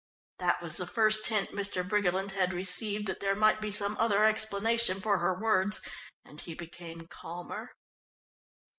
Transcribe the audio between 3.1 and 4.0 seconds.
there might be some